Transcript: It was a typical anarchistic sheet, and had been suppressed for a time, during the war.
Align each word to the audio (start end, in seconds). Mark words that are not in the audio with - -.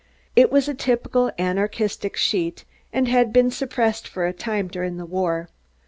It 0.35 0.51
was 0.51 0.67
a 0.67 0.73
typical 0.73 1.29
anarchistic 1.37 2.17
sheet, 2.17 2.65
and 2.91 3.07
had 3.07 3.31
been 3.31 3.51
suppressed 3.51 4.07
for 4.07 4.25
a 4.25 4.33
time, 4.33 4.67
during 4.67 4.97
the 4.97 5.05
war. 5.05 5.47